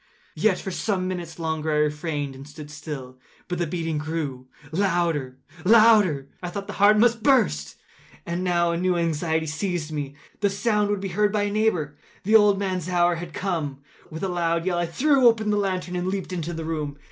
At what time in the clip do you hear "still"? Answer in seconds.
2.71-3.19